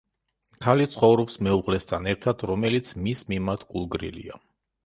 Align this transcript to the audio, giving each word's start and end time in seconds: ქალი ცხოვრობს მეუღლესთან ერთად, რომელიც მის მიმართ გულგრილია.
ქალი 0.65 0.87
ცხოვრობს 0.93 1.37
მეუღლესთან 1.49 2.09
ერთად, 2.13 2.47
რომელიც 2.53 2.93
მის 3.05 3.25
მიმართ 3.35 3.71
გულგრილია. 3.77 4.43